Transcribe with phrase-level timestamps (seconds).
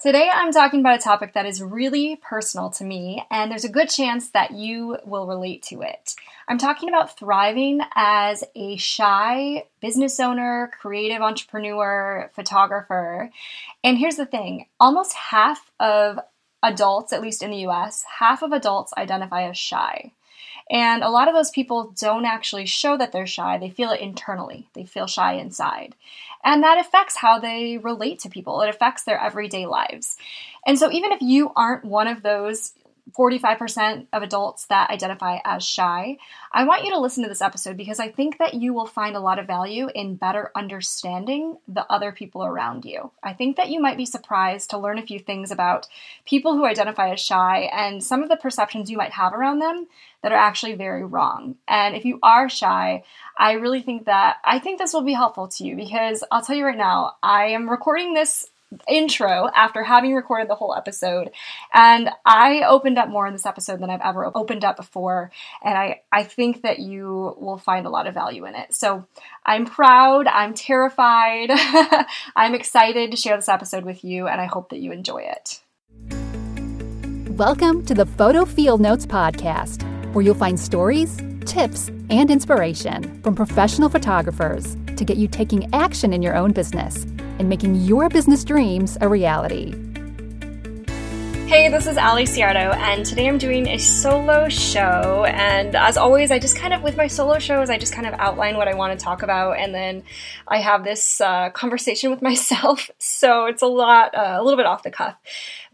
[0.00, 3.68] Today, I'm talking about a topic that is really personal to me, and there's a
[3.68, 6.14] good chance that you will relate to it.
[6.46, 13.32] I'm talking about thriving as a shy business owner, creative entrepreneur, photographer.
[13.82, 16.20] And here's the thing almost half of
[16.62, 20.12] adults, at least in the US, half of adults identify as shy.
[20.70, 23.56] And a lot of those people don't actually show that they're shy.
[23.58, 24.68] They feel it internally.
[24.74, 25.94] They feel shy inside.
[26.44, 28.60] And that affects how they relate to people.
[28.60, 30.16] It affects their everyday lives.
[30.66, 32.72] And so even if you aren't one of those
[33.16, 36.18] 45% of adults that identify as shy.
[36.52, 39.16] I want you to listen to this episode because I think that you will find
[39.16, 43.10] a lot of value in better understanding the other people around you.
[43.22, 45.86] I think that you might be surprised to learn a few things about
[46.24, 49.86] people who identify as shy and some of the perceptions you might have around them
[50.22, 51.56] that are actually very wrong.
[51.66, 53.04] And if you are shy,
[53.36, 56.56] I really think that I think this will be helpful to you because I'll tell
[56.56, 58.46] you right now, I am recording this
[58.88, 61.30] intro after having recorded the whole episode.
[61.72, 65.30] And I opened up more in this episode than I've ever opened up before.
[65.62, 68.74] And I, I think that you will find a lot of value in it.
[68.74, 69.06] So
[69.44, 71.50] I'm proud, I'm terrified,
[72.36, 75.62] I'm excited to share this episode with you, and I hope that you enjoy it.
[77.30, 83.34] Welcome to the Photo Field Notes Podcast, where you'll find stories, tips, and inspiration from
[83.34, 87.06] professional photographers to get you taking action in your own business
[87.38, 89.74] and making your business dreams a reality.
[91.48, 95.24] Hey, this is Allie Siarto, and today I'm doing a solo show.
[95.24, 98.12] And as always, I just kind of, with my solo shows, I just kind of
[98.20, 100.02] outline what I want to talk about, and then
[100.46, 102.90] I have this uh, conversation with myself.
[102.98, 105.16] So it's a lot, uh, a little bit off the cuff.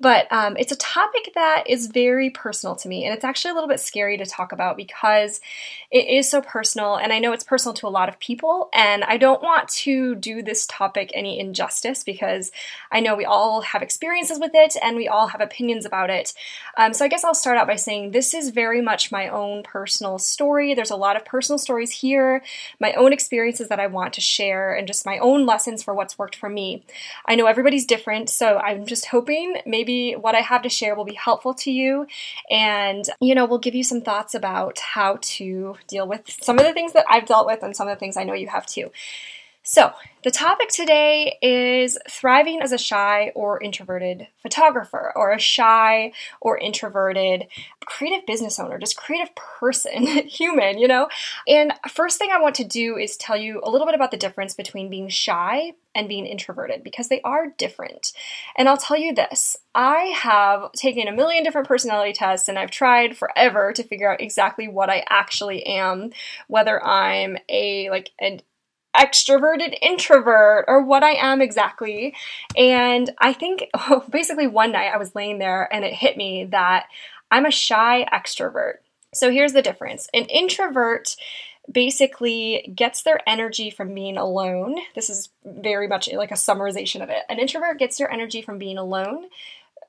[0.04, 3.54] But um, it's a topic that is very personal to me, and it's actually a
[3.54, 5.40] little bit scary to talk about because
[5.90, 8.68] it is so personal, and I know it's personal to a lot of people.
[8.74, 12.52] And I don't want to do this topic any injustice because
[12.92, 16.34] I know we all have experiences with it and we all have opinions about it.
[16.76, 19.62] Um, so I guess I'll start out by saying this is very much my own
[19.62, 20.74] personal story.
[20.74, 22.42] There's a lot of personal stories here,
[22.78, 26.18] my own experiences that I want to share, and just my own lessons for what's
[26.18, 26.82] worked for me.
[27.24, 31.04] I know everybody's different, so I'm just hoping maybe what I have to share will
[31.04, 32.06] be helpful to you
[32.50, 36.64] and, you know, we'll give you some thoughts about how to deal with some of
[36.64, 38.66] the things that I've dealt with and some of the things I know you have
[38.66, 38.90] too.
[39.66, 39.92] So,
[40.24, 46.58] the topic today is thriving as a shy or introverted photographer, or a shy or
[46.58, 47.46] introverted
[47.86, 51.08] creative business owner, just creative person, human, you know?
[51.48, 54.18] And first thing I want to do is tell you a little bit about the
[54.18, 58.12] difference between being shy and being introverted because they are different.
[58.56, 62.70] And I'll tell you this I have taken a million different personality tests and I've
[62.70, 66.10] tried forever to figure out exactly what I actually am,
[66.48, 68.40] whether I'm a like an
[68.96, 72.14] extroverted introvert or what I am exactly.
[72.56, 76.44] And I think oh, basically one night I was laying there and it hit me
[76.46, 76.86] that
[77.30, 78.74] I'm a shy extrovert.
[79.12, 81.16] So here's the difference an introvert
[81.70, 84.76] basically gets their energy from being alone.
[84.94, 87.22] This is very much like a summarization of it.
[87.28, 89.26] An introvert gets their energy from being alone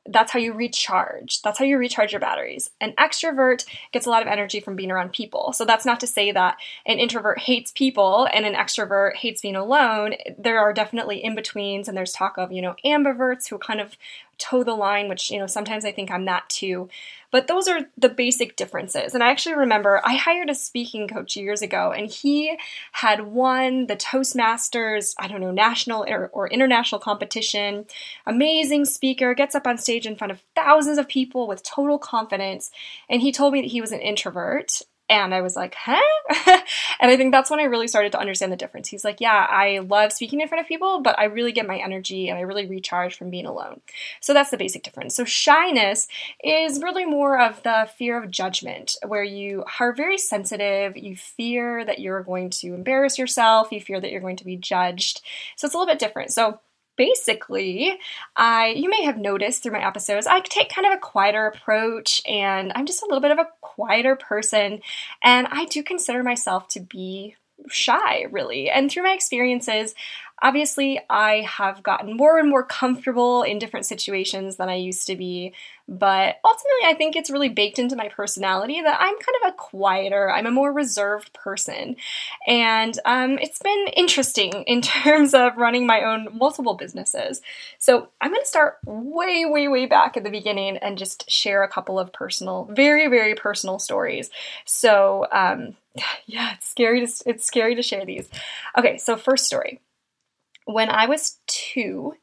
[0.07, 1.41] that's how you recharge.
[1.41, 2.69] That's how you recharge your batteries.
[2.79, 5.51] An extrovert gets a lot of energy from being around people.
[5.53, 9.55] So that's not to say that an introvert hates people and an extrovert hates being
[9.55, 10.13] alone.
[10.37, 13.97] There are definitely in betweens, and there's talk of, you know, ambiverts who kind of
[14.37, 16.89] toe the line, which, you know, sometimes I think I'm that too.
[17.31, 19.13] But those are the basic differences.
[19.13, 22.57] And I actually remember I hired a speaking coach years ago, and he
[22.93, 27.85] had won the Toastmasters, I don't know, national or, or international competition.
[28.25, 32.71] Amazing speaker, gets up on stage in front of thousands of people with total confidence.
[33.09, 36.01] And he told me that he was an introvert and I was like, huh?
[36.99, 38.89] and I think that's when I really started to understand the difference.
[38.89, 41.77] He's like, yeah, I love speaking in front of people, but I really get my
[41.77, 43.81] energy and I really recharge from being alone.
[44.19, 45.15] So that's the basic difference.
[45.15, 46.07] So shyness
[46.43, 51.85] is really more of the fear of judgment, where you are very sensitive, you fear
[51.85, 55.21] that you're going to embarrass yourself, you fear that you're going to be judged.
[55.55, 56.33] So it's a little bit different.
[56.33, 56.59] So
[56.97, 57.97] basically,
[58.35, 62.21] I you may have noticed through my episodes, I take kind of a quieter approach
[62.27, 64.81] and I'm just a little bit of a quieter person
[65.23, 67.35] and I do consider myself to be
[67.69, 68.69] shy really.
[68.69, 69.95] And through my experiences,
[70.41, 75.15] Obviously, I have gotten more and more comfortable in different situations than I used to
[75.15, 75.53] be,
[75.87, 79.55] but ultimately, I think it's really baked into my personality that I'm kind of a
[79.55, 81.95] quieter, I'm a more reserved person.
[82.47, 87.41] And um, it's been interesting in terms of running my own multiple businesses.
[87.79, 91.63] So I'm going to start way, way, way back at the beginning and just share
[91.63, 94.29] a couple of personal, very, very personal stories.
[94.65, 95.75] So, um,
[96.25, 98.27] yeah, it's scary to it's scary to share these.
[98.77, 99.79] Okay, so first story
[100.65, 102.15] when I was two,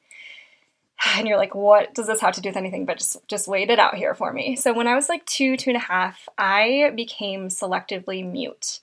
[1.16, 2.84] and you're like, what does this have to do with anything?
[2.84, 4.56] But just just wait it out here for me.
[4.56, 8.80] So when I was like two, two and a half, I became selectively mute.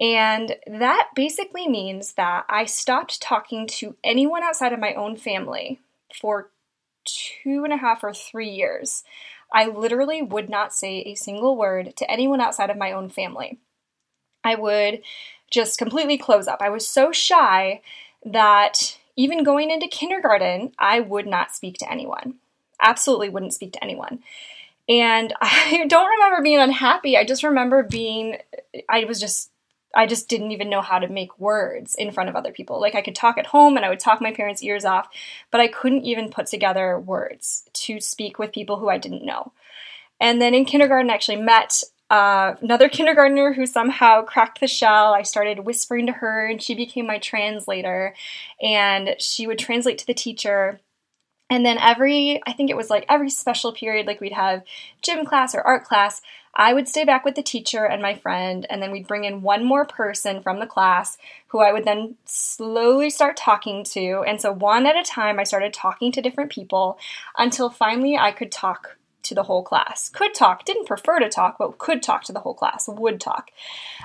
[0.00, 5.80] And that basically means that I stopped talking to anyone outside of my own family
[6.18, 6.50] for
[7.04, 9.04] two and a half or three years.
[9.52, 13.58] I literally would not say a single word to anyone outside of my own family.
[14.42, 15.02] I would
[15.50, 16.62] just completely close up.
[16.62, 17.82] I was so shy
[18.24, 22.34] that even going into kindergarten, I would not speak to anyone.
[22.80, 24.20] Absolutely wouldn't speak to anyone.
[24.88, 27.16] And I don't remember being unhappy.
[27.16, 28.38] I just remember being,
[28.88, 29.50] I was just,
[29.94, 32.80] I just didn't even know how to make words in front of other people.
[32.80, 35.08] Like I could talk at home and I would talk my parents' ears off,
[35.50, 39.52] but I couldn't even put together words to speak with people who I didn't know.
[40.18, 45.14] And then in kindergarten, I actually met uh, another kindergartner who somehow cracked the shell.
[45.14, 48.14] I started whispering to her, and she became my translator.
[48.62, 50.78] And she would translate to the teacher.
[51.48, 54.62] And then every, I think it was like every special period, like we'd have
[55.00, 56.20] gym class or art class,
[56.54, 59.40] I would stay back with the teacher and my friend, and then we'd bring in
[59.40, 61.16] one more person from the class
[61.48, 64.22] who I would then slowly start talking to.
[64.26, 66.98] And so, one at a time, I started talking to different people
[67.38, 70.08] until finally I could talk to the whole class.
[70.08, 73.50] Could talk, didn't prefer to talk, but could talk to the whole class, would talk.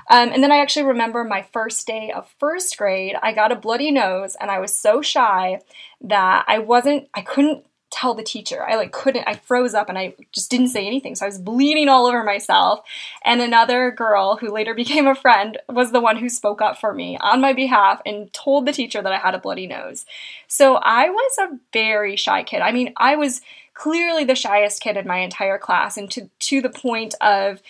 [0.10, 3.56] Um, and then I actually remember my first day of first grade, I got a
[3.56, 5.60] bloody nose and I was so shy
[6.02, 8.64] that I wasn't, I couldn't tell the teacher.
[8.68, 11.16] I like couldn't, I froze up and I just didn't say anything.
[11.16, 12.82] So I was bleeding all over myself.
[13.24, 16.94] And another girl who later became a friend was the one who spoke up for
[16.94, 20.06] me on my behalf and told the teacher that I had a bloody nose.
[20.48, 22.62] So I was a very shy kid.
[22.62, 23.42] I mean, I was
[23.78, 27.62] clearly the shyest kid in my entire class and to to the point of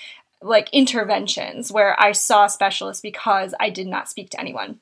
[0.41, 4.79] like interventions where I saw specialists because I did not speak to anyone.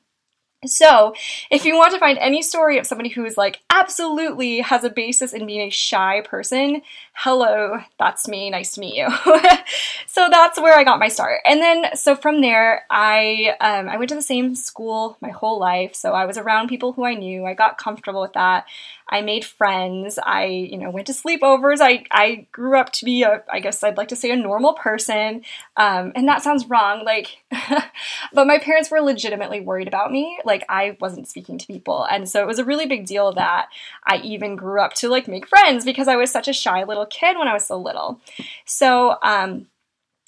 [0.64, 1.14] So,
[1.50, 4.90] if you want to find any story of somebody who is like absolutely has a
[4.90, 6.82] basis in being a shy person,
[7.12, 8.50] hello, that's me.
[8.50, 9.08] Nice to meet you.
[10.06, 11.40] so that's where I got my start.
[11.44, 15.58] And then, so from there, I um, I went to the same school my whole
[15.58, 15.94] life.
[15.94, 17.44] So I was around people who I knew.
[17.44, 18.66] I got comfortable with that.
[19.08, 20.18] I made friends.
[20.22, 21.78] I, you know, went to sleepovers.
[21.80, 24.74] I, I grew up to be a, I guess I'd like to say a normal
[24.74, 25.42] person.
[25.76, 27.38] Um, and that sounds wrong, like,
[28.32, 30.38] but my parents were legitimately worried about me.
[30.44, 32.04] Like, I wasn't speaking to people.
[32.04, 33.68] And so it was a really big deal that
[34.04, 37.06] I even grew up to like make friends because I was such a shy little
[37.06, 38.20] kid when I was so little.
[38.64, 39.66] So, um,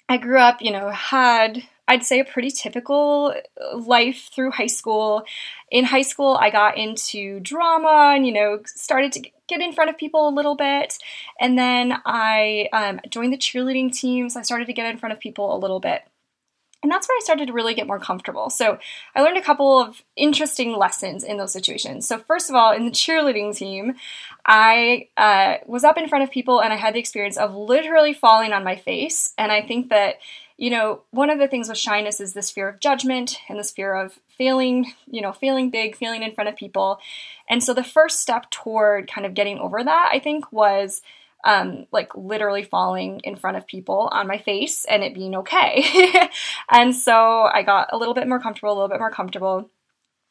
[0.09, 3.35] I grew up, you know, had I'd say a pretty typical
[3.75, 5.25] life through high school.
[5.71, 9.89] In high school, I got into drama and, you know, started to get in front
[9.89, 10.99] of people a little bit.
[11.41, 15.15] And then I um, joined the cheerleading team, so I started to get in front
[15.15, 16.03] of people a little bit.
[16.83, 18.51] And that's where I started to really get more comfortable.
[18.51, 18.79] So
[19.17, 22.07] I learned a couple of interesting lessons in those situations.
[22.07, 23.95] So, first of all, in the cheerleading team,
[24.47, 28.15] I uh, was up in front of people and I had the experience of literally
[28.15, 29.35] falling on my face.
[29.37, 30.17] And I think that
[30.59, 33.71] you know, one of the things with shyness is this fear of judgment and this
[33.71, 36.99] fear of failing, you know, failing big, failing in front of people.
[37.49, 41.01] And so the first step toward kind of getting over that, I think, was
[41.45, 46.29] um, like literally falling in front of people on my face and it being okay.
[46.71, 49.71] and so I got a little bit more comfortable, a little bit more comfortable.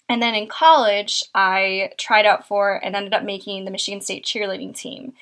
[0.09, 4.25] And then in college, I tried out for and ended up making the Michigan State
[4.25, 5.13] cheerleading team.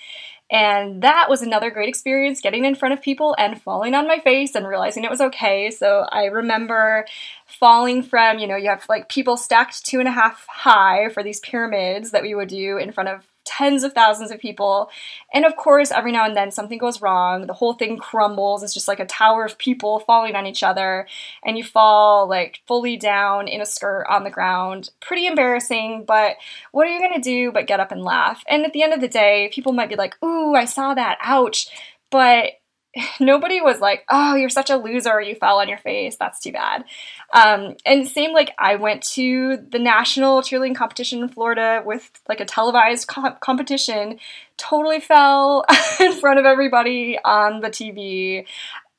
[0.52, 4.20] And that was another great experience getting in front of people and falling on my
[4.20, 5.72] face and realizing it was okay.
[5.72, 7.06] So I remember
[7.48, 11.24] falling from, you know, you have like people stacked two and a half high for
[11.24, 14.90] these pyramids that we would do in front of tens of thousands of people.
[15.34, 17.48] And of course, every now and then something goes wrong.
[17.48, 18.64] The whole thing crumbles.
[18.64, 21.08] It's just like a tower of people falling on each other.
[21.44, 24.90] And you fall like fully down in a skirt on the ground.
[25.00, 26.36] Pretty embarrassing, but
[26.72, 28.44] what are you going to do but get up and laugh?
[28.48, 31.18] And at the end of the day, people might be like, ooh, I saw that.
[31.22, 31.68] Ouch.
[32.10, 32.54] But
[33.20, 35.20] nobody was like, "Oh, you're such a loser.
[35.22, 36.16] You fell on your face.
[36.18, 36.86] That's too bad."
[37.34, 42.40] Um, and same like I went to the national cheerleading competition in Florida with like
[42.40, 44.20] a televised competition.
[44.58, 45.66] Totally fell
[46.00, 48.46] in front of everybody on the TV,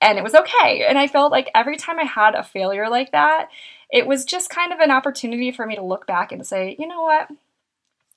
[0.00, 0.84] and it was okay.
[0.88, 3.48] And I felt like every time I had a failure like that,
[3.90, 6.86] it was just kind of an opportunity for me to look back and say, you
[6.86, 7.28] know what,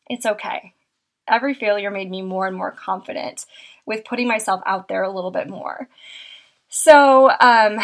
[0.10, 0.74] it's okay.
[1.30, 3.46] Every failure made me more and more confident
[3.86, 5.88] with putting myself out there a little bit more.
[6.70, 7.80] So, um,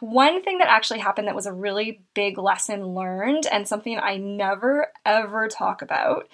[0.00, 4.16] one thing that actually happened that was a really big lesson learned and something I
[4.16, 6.28] never ever talk about.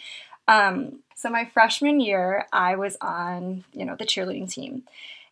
[0.49, 4.85] Um, so my freshman year, I was on, you know, the cheerleading team.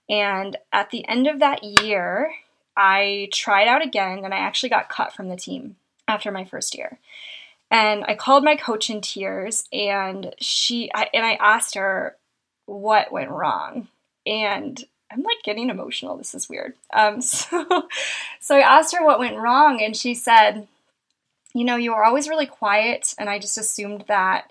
[0.08, 2.32] And at the end of that year,
[2.76, 6.76] I tried out again and I actually got cut from the team after my first
[6.76, 6.98] year.
[7.70, 12.16] And I called my coach in tears, and she I, and I asked her
[12.66, 13.88] what went wrong,
[14.26, 16.16] and I'm like getting emotional.
[16.16, 16.74] This is weird.
[16.92, 17.88] Um, so,
[18.40, 20.66] so I asked her what went wrong, and she said,
[21.54, 24.50] "You know, you were always really quiet, and I just assumed that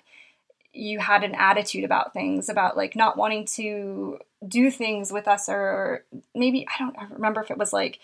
[0.73, 5.49] you had an attitude about things, about like not wanting to do things with us,
[5.49, 6.03] or
[6.35, 7.99] maybe I don't remember if it was like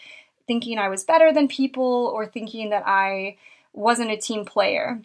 [0.48, 3.38] thinking I was better than people or thinking that I
[3.74, 5.02] wasn't a team player.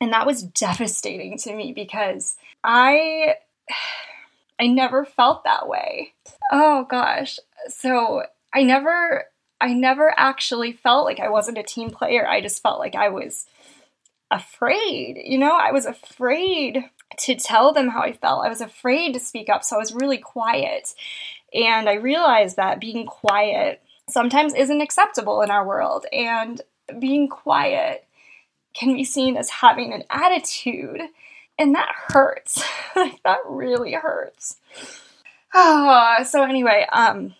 [0.00, 3.34] And that was devastating to me because I
[4.58, 6.14] I never felt that way.
[6.52, 7.38] Oh gosh.
[7.68, 9.26] So I never
[9.60, 12.26] I never actually felt like I wasn't a team player.
[12.26, 13.46] I just felt like I was
[14.30, 15.20] afraid.
[15.22, 16.84] You know, I was afraid
[17.18, 18.46] to tell them how I felt.
[18.46, 20.94] I was afraid to speak up, so I was really quiet.
[21.52, 26.06] And I realized that being quiet sometimes isn't acceptable in our world.
[26.12, 26.60] And
[26.98, 28.06] being quiet
[28.74, 31.00] can be seen as having an attitude.
[31.58, 32.62] And that hurts.
[32.96, 34.56] like, that really hurts.
[35.54, 37.34] Oh, so anyway, um,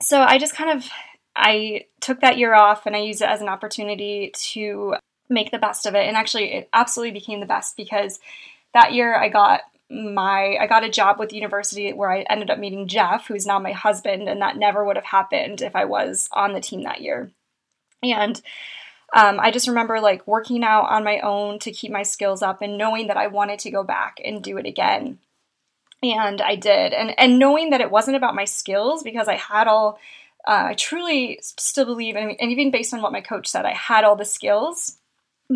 [0.00, 0.88] so I just kind of
[1.34, 4.96] I took that year off and I used it as an opportunity to
[5.28, 6.06] make the best of it.
[6.06, 8.20] And actually, it absolutely became the best because
[8.74, 12.50] that year I got my I got a job with the university where I ended
[12.50, 15.84] up meeting Jeff, who's now my husband, and that never would have happened if I
[15.84, 17.30] was on the team that year.
[18.02, 18.40] And
[19.14, 22.62] um, I just remember like working out on my own to keep my skills up
[22.62, 25.18] and knowing that I wanted to go back and do it again.
[26.02, 26.92] And I did.
[26.92, 29.98] And and knowing that it wasn't about my skills because I had all
[30.46, 33.74] uh, I truly still believe, and, and even based on what my coach said, I
[33.74, 34.98] had all the skills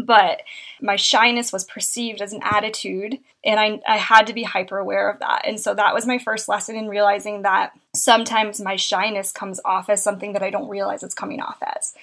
[0.04, 0.42] but
[0.80, 5.08] my shyness was perceived as an attitude and I, I had to be hyper aware
[5.10, 9.32] of that and so that was my first lesson in realizing that sometimes my shyness
[9.32, 11.94] comes off as something that i don't realize it's coming off as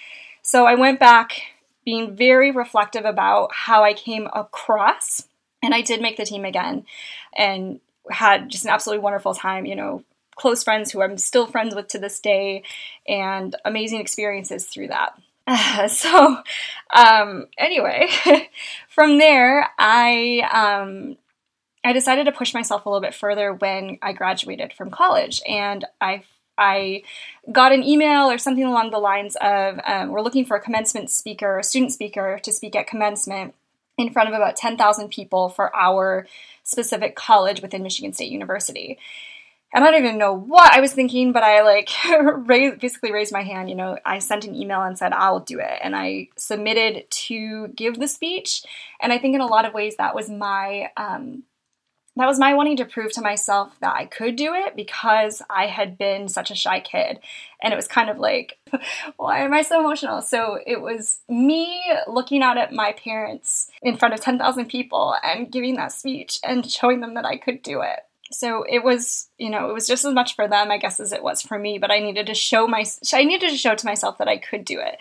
[0.44, 1.42] so i went back
[1.84, 5.28] being very reflective about how i came across
[5.64, 6.86] and i did make the team again
[7.36, 7.80] and
[8.12, 10.04] had just an absolutely wonderful time you know
[10.36, 12.62] close friends who i'm still friends with to this day
[13.08, 15.18] and amazing experiences through that.
[15.46, 16.38] Uh, so,
[16.94, 18.10] um, anyway,
[18.90, 21.18] from there, I um,
[21.84, 25.86] I decided to push myself a little bit further when I graduated from college, and
[26.00, 26.24] I
[26.57, 27.03] I
[27.51, 31.10] got an email or something along the lines of um, we're looking for a commencement
[31.10, 33.53] speaker, a student speaker, to speak at commencement
[33.98, 36.27] in front of about ten thousand people for our
[36.63, 38.98] specific college within Michigan State University.
[39.74, 41.89] And I don't even know what I was thinking, but I like
[42.48, 43.69] raised, basically raised my hand.
[43.69, 45.79] You know, I sent an email and said, I'll do it.
[45.81, 48.63] And I submitted to give the speech.
[49.01, 51.43] And I think in a lot of ways that was my, um,
[52.15, 55.65] that was my wanting to prove to myself that I could do it because I
[55.65, 57.20] had been such a shy kid.
[57.62, 58.60] And it was kind of like,
[59.17, 60.22] why am I so emotional?
[60.22, 65.51] So it was me looking out at my parents in front of 10,000 people and
[65.51, 68.00] giving that speech and showing them that I could do it
[68.34, 71.12] so it was you know it was just as much for them i guess as
[71.12, 73.86] it was for me but i needed to show my i needed to show to
[73.86, 74.98] myself that i could do it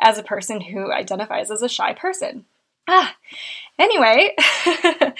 [0.00, 2.44] as a person who identifies as a shy person
[2.88, 3.14] ah
[3.78, 4.34] anyway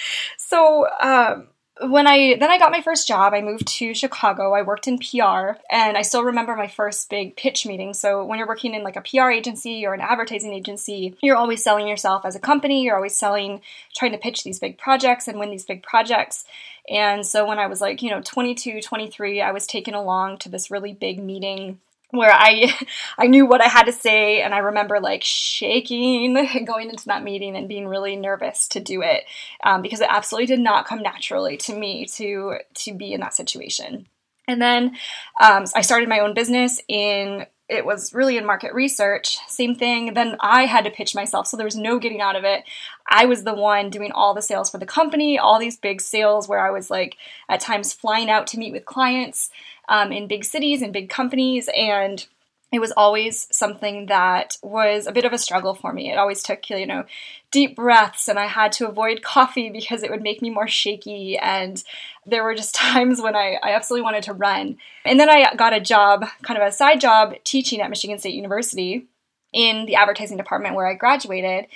[0.55, 1.49] so um
[1.81, 4.53] when I then I got my first job, I moved to Chicago.
[4.53, 7.95] I worked in PR, and I still remember my first big pitch meeting.
[7.95, 11.65] So when you're working in like a PR agency or an advertising agency, you're always
[11.65, 12.85] selling yourself as a company.
[12.85, 13.61] You're always selling,
[13.95, 16.45] trying to pitch these big projects and win these big projects.
[16.89, 20.49] And so when I was like, you know, 22, 23, I was taken along to
[20.49, 21.81] this really big meeting
[22.11, 22.73] where I
[23.19, 26.35] I knew what I had to say and I remember like shaking
[26.67, 29.25] going into that meeting and being really nervous to do it
[29.63, 33.35] um, because it absolutely did not come naturally to me to to be in that
[33.35, 34.07] situation.
[34.47, 34.97] And then
[35.41, 39.39] um, I started my own business in it was really in market research.
[39.49, 40.15] Same thing.
[40.15, 42.65] Then I had to pitch myself, so there was no getting out of it.
[43.09, 46.49] I was the one doing all the sales for the company, all these big sales
[46.49, 47.17] where I was like
[47.49, 49.51] at times flying out to meet with clients
[49.89, 51.69] um, in big cities and big companies.
[51.75, 52.27] And
[52.75, 56.11] it was always something that was a bit of a struggle for me.
[56.11, 57.05] It always took, you know,
[57.51, 61.39] deep breaths, and I had to avoid coffee because it would make me more shaky.
[61.39, 61.83] And
[62.27, 64.79] there were just times when I, I absolutely wanted to run.
[65.05, 68.35] And then I got a job, kind of a side job, teaching at Michigan State
[68.35, 69.07] University
[69.53, 71.67] in the advertising department where I graduated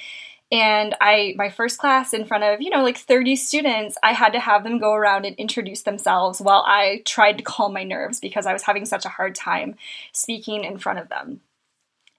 [0.50, 4.32] and i my first class in front of you know like 30 students i had
[4.32, 8.20] to have them go around and introduce themselves while i tried to calm my nerves
[8.20, 9.74] because i was having such a hard time
[10.12, 11.40] speaking in front of them.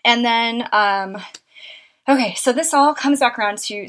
[0.06, 1.18] And then um,
[2.08, 3.88] okay so this all comes back around to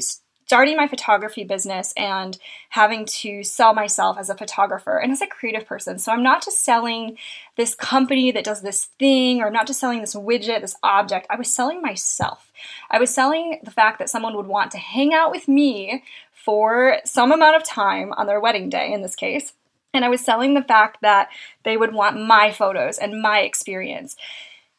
[0.51, 5.25] starting my photography business and having to sell myself as a photographer and as a
[5.25, 5.97] creative person.
[5.97, 7.17] So I'm not just selling
[7.55, 11.25] this company that does this thing or I'm not just selling this widget, this object.
[11.29, 12.51] I was selling myself.
[12.89, 16.03] I was selling the fact that someone would want to hang out with me
[16.33, 19.53] for some amount of time on their wedding day in this case.
[19.93, 21.29] And I was selling the fact that
[21.63, 24.17] they would want my photos and my experience.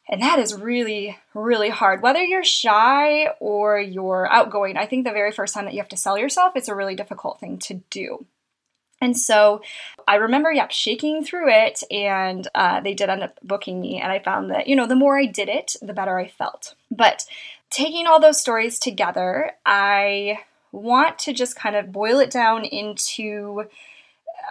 [0.08, 2.02] And that is really, really hard.
[2.02, 5.88] Whether you're shy or you're outgoing, I think the very first time that you have
[5.90, 8.26] to sell yourself, it's a really difficult thing to do.
[9.00, 9.62] And so
[10.06, 14.00] I remember, yep, shaking through it, and uh, they did end up booking me.
[14.00, 16.74] And I found that, you know, the more I did it, the better I felt.
[16.90, 17.24] But
[17.70, 20.38] taking all those stories together, I
[20.70, 23.64] want to just kind of boil it down into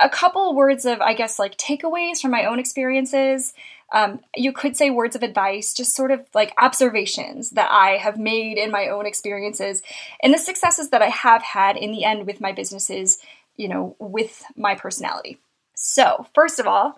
[0.01, 3.53] a couple words of, I guess, like takeaways from my own experiences
[3.91, 8.17] um, you could say words of advice, just sort of like observations that I have
[8.17, 9.83] made in my own experiences
[10.23, 13.19] and the successes that I have had in the end with my businesses,
[13.57, 15.39] you know, with my personality.
[15.75, 16.97] So, first of all,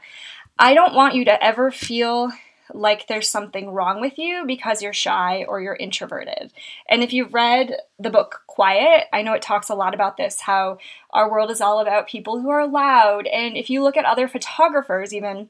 [0.60, 2.30] I don't want you to ever feel
[2.74, 6.52] like there's something wrong with you because you're shy or you're introverted.
[6.88, 10.42] And if you've read the book Quiet, I know it talks a lot about this
[10.42, 10.78] how
[11.12, 13.28] our world is all about people who are loud.
[13.28, 15.50] And if you look at other photographers, even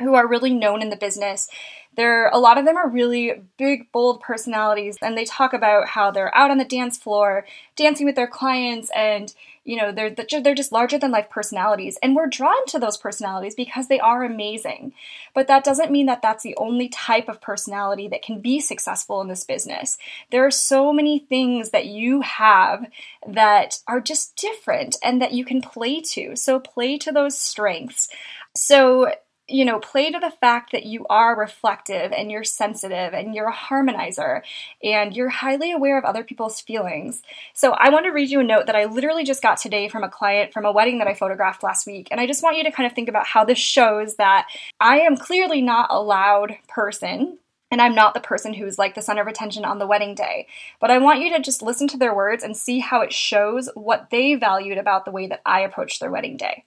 [0.00, 1.48] who are really known in the business.
[1.96, 6.10] There, a lot of them are really big, bold personalities, and they talk about how
[6.10, 9.32] they're out on the dance floor, dancing with their clients, and
[9.64, 11.98] you know they're they're just larger than life personalities.
[12.02, 14.92] And we're drawn to those personalities because they are amazing.
[15.32, 19.22] But that doesn't mean that that's the only type of personality that can be successful
[19.22, 19.96] in this business.
[20.30, 22.86] There are so many things that you have
[23.26, 26.36] that are just different and that you can play to.
[26.36, 28.10] So play to those strengths.
[28.54, 29.12] So
[29.48, 33.48] you know, play to the fact that you are reflective and you're sensitive and you're
[33.48, 34.42] a harmonizer
[34.82, 37.22] and you're highly aware of other people's feelings.
[37.54, 40.02] So, I want to read you a note that I literally just got today from
[40.02, 42.08] a client from a wedding that I photographed last week.
[42.10, 44.48] And I just want you to kind of think about how this shows that
[44.80, 47.38] I am clearly not a loud person.
[47.70, 50.46] And I'm not the person who's like the center of attention on the wedding day.
[50.80, 53.68] But I want you to just listen to their words and see how it shows
[53.74, 56.64] what they valued about the way that I approached their wedding day.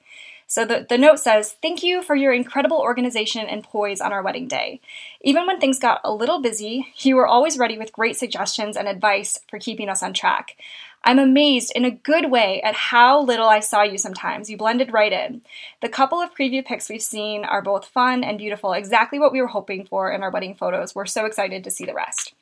[0.49, 4.23] So the, the note says, Thank you for your incredible organization and poise on our
[4.23, 4.81] wedding day.
[5.21, 8.87] Even when things got a little busy, you were always ready with great suggestions and
[8.87, 10.57] advice for keeping us on track.
[11.03, 14.49] I'm amazed in a good way at how little I saw you sometimes.
[14.49, 15.43] You blended right in.
[15.83, 19.41] The couple of preview pics we've seen are both fun and beautiful, exactly what we
[19.41, 20.95] were hoping for in our wedding photos.
[20.95, 22.33] We're so excited to see the rest.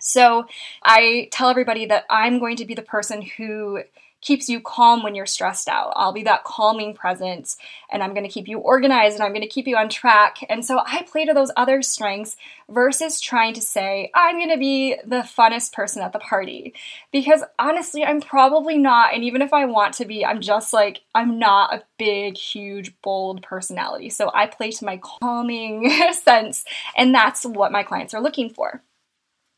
[0.00, 0.46] So
[0.82, 3.82] I tell everybody that I'm going to be the person who
[4.20, 5.92] keeps you calm when you're stressed out.
[5.94, 7.56] I'll be that calming presence
[7.90, 10.38] and I'm going to keep you organized and I'm going to keep you on track.
[10.48, 12.36] And so I play to those other strengths
[12.68, 16.74] versus trying to say, I'm going to be the funnest person at the party.
[17.12, 19.14] Because honestly, I'm probably not.
[19.14, 22.94] And even if I want to be, I'm just like, I'm not a big, huge,
[23.02, 24.10] bold personality.
[24.10, 26.64] So I play to my calming sense.
[26.96, 28.82] And that's what my clients are looking for.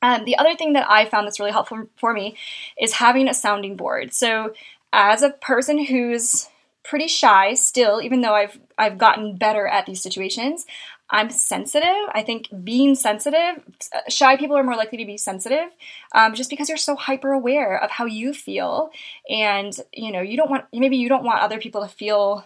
[0.02, 2.36] Um, the other thing that I found that's really helpful for me
[2.80, 4.12] is having a sounding board.
[4.12, 4.54] So,
[4.92, 6.48] as a person who's
[6.84, 10.64] pretty shy still, even though I've I've gotten better at these situations,
[11.10, 11.96] I'm sensitive.
[12.12, 13.62] I think being sensitive,
[14.08, 15.70] shy people are more likely to be sensitive,
[16.12, 18.90] um, just because you're so hyper aware of how you feel,
[19.28, 22.44] and you know you don't want maybe you don't want other people to feel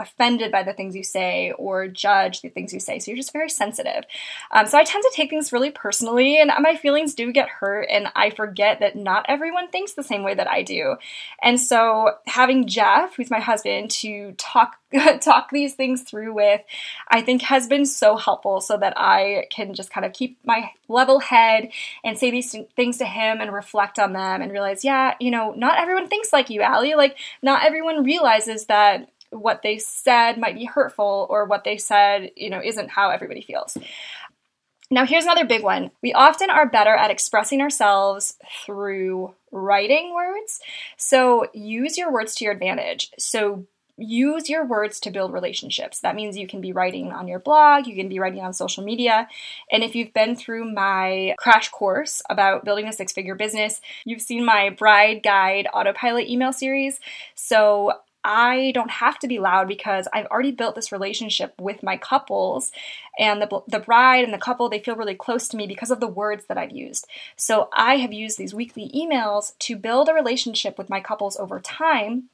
[0.00, 2.98] offended by the things you say or judge the things you say.
[2.98, 4.04] So you're just very sensitive.
[4.50, 7.86] Um, so I tend to take things really personally, and my feelings do get hurt,
[7.90, 10.96] and I forget that not everyone thinks the same way that I do.
[11.42, 14.76] And so having Jeff, who's my husband, to talk
[15.20, 16.62] talk these things through with,
[17.08, 20.72] I think has been so helpful, so that I can just kind of keep my
[20.88, 21.68] level head
[22.02, 25.52] and say these things to him and reflect on them and realize, yeah, you know,
[25.52, 26.94] not everyone thinks like you, Allie.
[26.94, 32.30] Like, not everyone realizes that what they said might be hurtful or what they said,
[32.36, 33.76] you know, isn't how everybody feels.
[34.92, 35.92] Now, here's another big one.
[36.02, 40.60] We often are better at expressing ourselves through writing words.
[40.96, 43.10] So use your words to your advantage.
[43.16, 43.66] So
[43.96, 46.00] use your words to build relationships.
[46.00, 48.82] That means you can be writing on your blog, you can be writing on social
[48.82, 49.28] media.
[49.70, 54.22] And if you've been through my crash course about building a six figure business, you've
[54.22, 56.98] seen my bride guide autopilot email series.
[57.34, 61.96] So I don't have to be loud because I've already built this relationship with my
[61.96, 62.70] couples
[63.18, 66.00] and the, the bride and the couple, they feel really close to me because of
[66.00, 67.06] the words that I've used.
[67.36, 71.60] So I have used these weekly emails to build a relationship with my couples over
[71.60, 72.28] time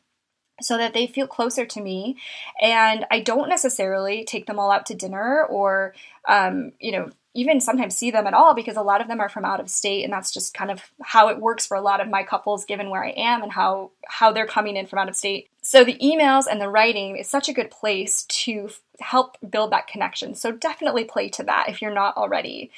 [0.61, 2.16] so that they feel closer to me
[2.61, 5.94] and I don't necessarily take them all out to dinner or,
[6.27, 9.29] um, you know, even sometimes see them at all because a lot of them are
[9.29, 12.01] from out of state and that's just kind of how it works for a lot
[12.01, 15.11] of my couples given where I am and how how they're coming in from out
[15.11, 15.51] of state.
[15.66, 19.88] So the emails and the writing is such a good place to help build that
[19.88, 20.37] connection.
[20.37, 22.70] So definitely play to that if you're not already.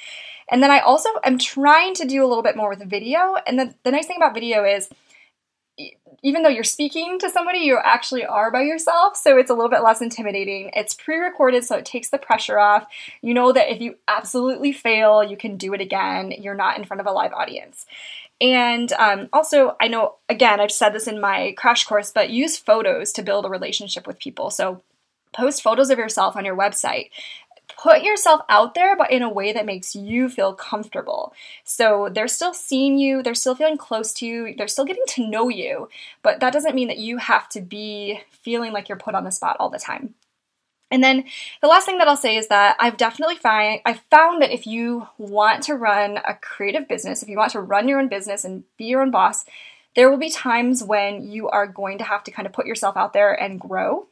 [0.49, 3.35] And then I also am trying to do a little bit more with video.
[3.45, 4.89] And the, the nice thing about video is
[6.21, 9.15] even though you're speaking to somebody, you actually are by yourself.
[9.15, 10.71] So it's a little bit less intimidating.
[10.75, 12.87] It's pre recorded, so it takes the pressure off.
[13.21, 16.31] You know that if you absolutely fail, you can do it again.
[16.31, 17.85] You're not in front of a live audience.
[18.41, 22.57] And um, also, I know, again, I've said this in my crash course, but use
[22.57, 24.49] photos to build a relationship with people.
[24.49, 24.81] So
[25.33, 27.09] post photos of yourself on your website
[27.81, 31.33] put yourself out there, but in a way that makes you feel comfortable.
[31.63, 35.27] So they're still seeing you, they're still feeling close to you, they're still getting to
[35.27, 35.89] know you,
[36.21, 39.31] but that doesn't mean that you have to be feeling like you're put on the
[39.31, 40.13] spot all the time.
[40.91, 41.25] And then
[41.61, 44.65] the last thing that I'll say is that I've definitely find I've found that if
[44.65, 48.43] you want to run a creative business, if you want to run your own business
[48.43, 49.45] and be your own boss,
[49.95, 52.97] there will be times when you are going to have to kind of put yourself
[52.97, 54.07] out there and grow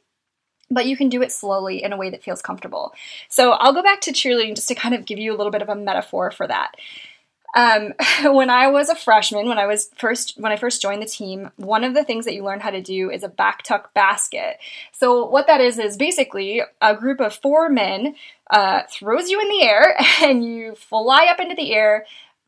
[0.69, 2.93] but you can do it slowly in a way that feels comfortable.
[3.29, 5.61] So I'll go back to cheerleading just to kind of give you a little bit
[5.61, 6.75] of a metaphor for that.
[7.55, 7.93] Um,
[8.33, 11.51] when I was a freshman, when I was first when I first joined the team,
[11.55, 14.57] one of the things that you learn how to do is a back tuck basket.
[14.91, 18.15] So what that is is basically a group of four men
[18.49, 22.05] uh, throws you in the air and you fly up into the air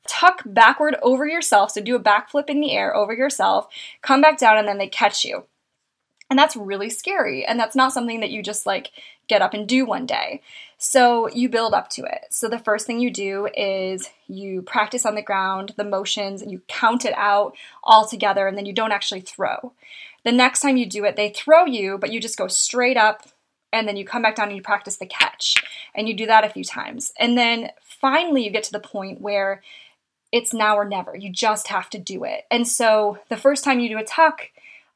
[0.08, 1.72] tuck backward over yourself.
[1.72, 3.68] So do a backflip in the air over yourself,
[4.02, 5.46] come back down, and then they catch you.
[6.30, 7.46] And that's really scary.
[7.46, 8.92] And that's not something that you just like
[9.28, 10.42] get up and do one day.
[10.78, 12.28] So you build up to it.
[12.30, 16.52] So the first thing you do is you practice on the ground, the motions, and
[16.52, 19.74] you count it out all together, and then you don't actually throw.
[20.24, 23.24] The next time you do it, they throw you, but you just go straight up,
[23.74, 25.56] and then you come back down and you practice the catch.
[25.94, 27.12] And you do that a few times.
[27.20, 29.62] And then finally, you get to the point where
[30.32, 31.16] it's now or never.
[31.16, 32.46] You just have to do it.
[32.50, 34.50] And so the first time you do a tuck,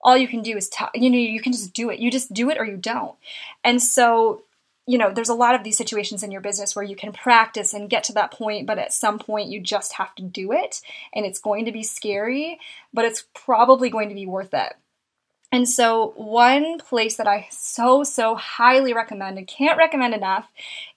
[0.03, 1.99] all you can do is tell you know you can just do it.
[1.99, 3.15] You just do it or you don't.
[3.63, 4.43] And so
[4.85, 7.73] you know there's a lot of these situations in your business where you can practice
[7.73, 10.81] and get to that point but at some point you just have to do it
[11.13, 12.59] and it's going to be scary
[12.93, 14.73] but it's probably going to be worth it.
[15.53, 20.47] And so, one place that I so, so highly recommend and can't recommend enough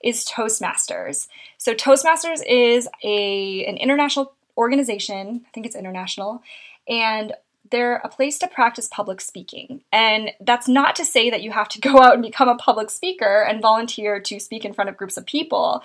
[0.03, 1.27] is Toastmasters.
[1.59, 6.41] So, Toastmasters is a, an international organization, I think it's international,
[6.89, 7.33] and
[7.71, 9.81] they're a place to practice public speaking.
[9.91, 12.89] And that's not to say that you have to go out and become a public
[12.89, 15.81] speaker and volunteer to speak in front of groups of people.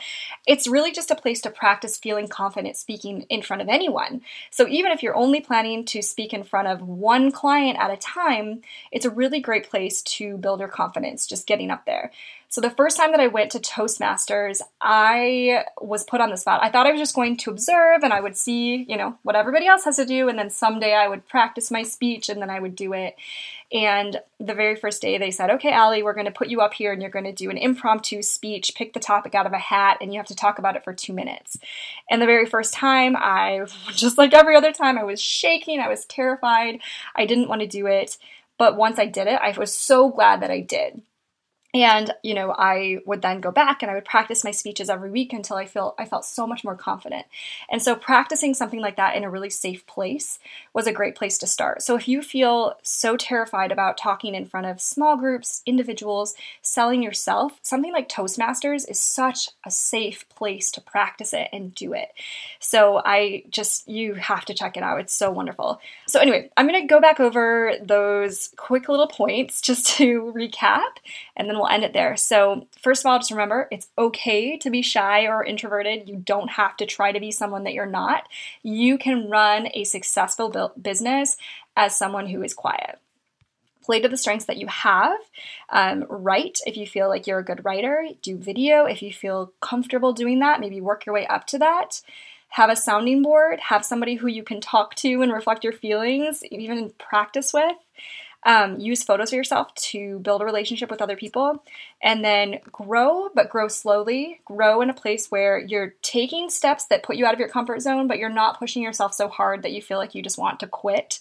[0.47, 4.23] It's really just a place to practice feeling confident speaking in front of anyone.
[4.51, 7.97] So even if you're only planning to speak in front of one client at a
[7.97, 12.11] time, it's a really great place to build your confidence just getting up there.
[12.53, 16.63] So the first time that I went to Toastmasters, I was put on the spot.
[16.63, 19.37] I thought I was just going to observe and I would see, you know, what
[19.37, 22.51] everybody else has to do and then someday I would practice my speech and then
[22.51, 23.17] I would do it.
[23.73, 26.75] And the very first day they said, "Okay, Allie, we're going to put you up
[26.75, 29.59] here and you're going to do an impromptu speech, pick the topic out of a
[29.59, 31.57] hat and you have to talk about it for 2 minutes."
[32.11, 35.89] And the very first time, I just like every other time, I was shaking, I
[35.89, 36.81] was terrified.
[37.17, 38.19] I didn't want to do it.
[38.59, 41.01] But once I did it, I was so glad that I did
[41.75, 45.11] and you know i would then go back and i would practice my speeches every
[45.11, 47.27] week until i feel i felt so much more confident.
[47.71, 50.39] And so practicing something like that in a really safe place
[50.75, 51.83] was a great place to start.
[51.83, 57.03] So if you feel so terrified about talking in front of small groups individuals selling
[57.03, 62.09] yourself something like toastmasters is such a safe place to practice it and do it.
[62.61, 65.01] So i just you have to check it out.
[65.01, 65.81] It's so wonderful.
[66.07, 70.99] So anyway i'm going to go back over those quick little points just to recap
[71.37, 72.17] and then we'll end it there.
[72.17, 76.09] So, first of all, just remember it's okay to be shy or introverted.
[76.09, 78.25] You don't have to try to be someone that you're not.
[78.63, 81.37] You can run a successful business
[81.77, 82.99] as someone who is quiet.
[83.83, 85.19] Play to the strengths that you have.
[85.69, 88.07] Um, write if you feel like you're a good writer.
[88.23, 90.61] Do video if you feel comfortable doing that.
[90.61, 92.01] Maybe work your way up to that
[92.53, 96.45] have a sounding board, have somebody who you can talk to and reflect your feelings,
[96.51, 97.77] even practice with.
[98.45, 101.63] Um, use photos of yourself to build a relationship with other people
[102.03, 104.41] and then grow, but grow slowly.
[104.45, 107.81] Grow in a place where you're taking steps that put you out of your comfort
[107.83, 110.59] zone, but you're not pushing yourself so hard that you feel like you just want
[110.61, 111.21] to quit.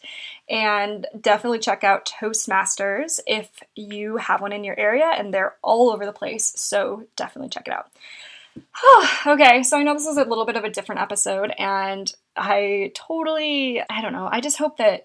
[0.49, 5.91] And definitely check out Toastmasters if you have one in your area, and they're all
[5.91, 6.51] over the place.
[6.55, 7.91] So definitely check it out.
[9.27, 12.91] okay, so I know this is a little bit of a different episode, and I
[12.95, 15.03] totally, I don't know, I just hope that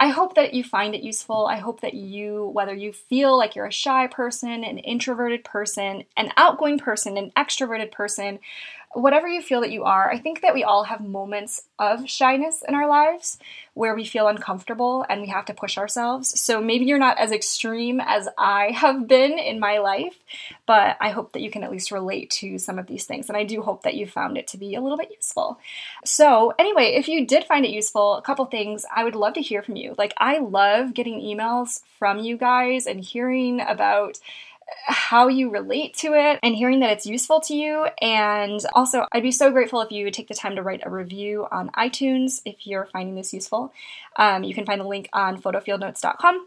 [0.00, 1.46] I hope that you find it useful.
[1.46, 6.04] I hope that you, whether you feel like you're a shy person, an introverted person,
[6.16, 8.38] an outgoing person, an extroverted person,
[8.94, 12.62] whatever you feel that you are, I think that we all have moments of shyness
[12.66, 13.38] in our lives
[13.74, 16.40] where we feel uncomfortable and we have to push ourselves.
[16.40, 20.16] So maybe you're not as extreme as I have been in my life,
[20.66, 23.28] but I hope that you can at least relate to some of these things.
[23.28, 25.60] And I do hope that you found it to be a little bit useful.
[26.04, 29.42] So, anyway, if you did find it useful, a couple things I would love to
[29.42, 29.94] hear from you.
[29.96, 34.18] Like, I love getting emails from you guys and hearing about
[34.86, 37.86] how you relate to it and hearing that it's useful to you.
[38.00, 40.90] And also, I'd be so grateful if you would take the time to write a
[40.90, 43.72] review on iTunes if you're finding this useful.
[44.16, 46.46] Um, you can find the link on photofieldnotes.com.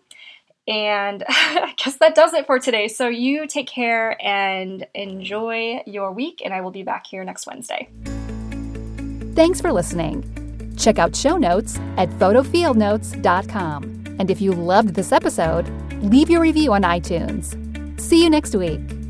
[0.68, 2.88] And I guess that does it for today.
[2.88, 7.48] So you take care and enjoy your week, and I will be back here next
[7.48, 7.90] Wednesday.
[9.36, 10.28] Thanks for listening.
[10.78, 13.84] Check out show notes at photofieldnotes.com.
[14.20, 15.70] And if you loved this episode,
[16.04, 17.61] leave your review on iTunes.
[18.02, 19.01] See you next week.